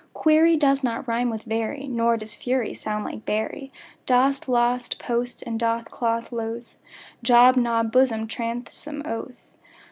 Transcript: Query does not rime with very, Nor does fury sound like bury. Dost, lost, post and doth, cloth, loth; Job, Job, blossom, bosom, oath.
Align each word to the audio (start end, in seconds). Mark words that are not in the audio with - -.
Query 0.15 0.55
does 0.57 0.83
not 0.83 1.07
rime 1.07 1.29
with 1.29 1.43
very, 1.43 1.87
Nor 1.87 2.17
does 2.17 2.33
fury 2.33 2.73
sound 2.73 3.05
like 3.05 3.23
bury. 3.23 3.71
Dost, 4.07 4.49
lost, 4.49 4.97
post 4.97 5.43
and 5.43 5.59
doth, 5.59 5.91
cloth, 5.91 6.31
loth; 6.31 6.75
Job, 7.21 7.53
Job, 7.53 7.91
blossom, 7.91 8.23
bosom, 8.27 9.03
oath. 9.05 9.53